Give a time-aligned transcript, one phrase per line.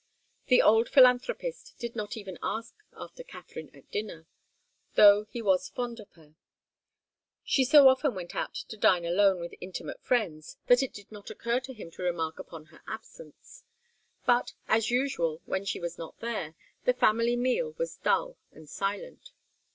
[0.47, 4.25] The old philanthropist did not even ask after Katharine at dinner,
[4.95, 6.33] though he was fond of her.
[7.43, 11.29] She so often went out to dine alone with intimate friends, that it did not
[11.29, 13.63] occur to him to remark upon her absence.
[14.25, 16.55] But, as usual, when she was not there,
[16.85, 19.33] the family meal was dull and silent.